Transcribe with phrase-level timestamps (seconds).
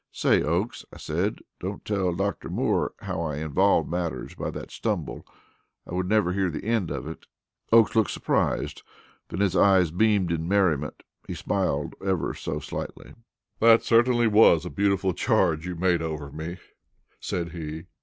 [0.11, 2.49] "Say, Oakes," I said, "don't tell Dr.
[2.49, 5.27] Moore how I involved matters by that stumble.
[5.87, 7.27] I would never hear the end of it."
[7.71, 8.81] Oakes looked surprised,
[9.29, 11.03] then his eyes beamed in merriment.
[11.27, 13.13] He smiled ever so slightly.
[13.59, 16.57] "That certainly was a beautiful charge you made over me,"
[17.19, 17.85] said he.